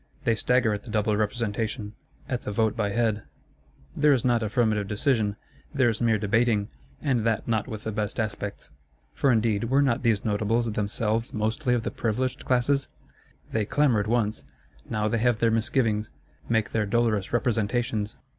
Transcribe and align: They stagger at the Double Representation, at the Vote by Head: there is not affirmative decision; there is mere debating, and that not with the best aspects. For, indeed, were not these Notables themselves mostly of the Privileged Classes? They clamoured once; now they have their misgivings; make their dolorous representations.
They 0.23 0.33
stagger 0.33 0.73
at 0.73 0.81
the 0.81 0.89
Double 0.89 1.15
Representation, 1.15 1.93
at 2.27 2.41
the 2.41 2.51
Vote 2.51 2.75
by 2.75 2.89
Head: 2.89 3.21
there 3.95 4.13
is 4.13 4.25
not 4.25 4.41
affirmative 4.41 4.87
decision; 4.87 5.35
there 5.75 5.89
is 5.89 6.01
mere 6.01 6.17
debating, 6.17 6.69
and 7.03 7.23
that 7.23 7.47
not 7.47 7.67
with 7.67 7.83
the 7.83 7.91
best 7.91 8.19
aspects. 8.19 8.71
For, 9.13 9.31
indeed, 9.31 9.65
were 9.65 9.79
not 9.83 10.01
these 10.01 10.25
Notables 10.25 10.71
themselves 10.71 11.35
mostly 11.35 11.75
of 11.75 11.83
the 11.83 11.91
Privileged 11.91 12.45
Classes? 12.45 12.87
They 13.51 13.63
clamoured 13.63 14.07
once; 14.07 14.43
now 14.89 15.07
they 15.07 15.19
have 15.19 15.37
their 15.37 15.51
misgivings; 15.51 16.09
make 16.49 16.71
their 16.71 16.87
dolorous 16.87 17.31
representations. 17.31 18.15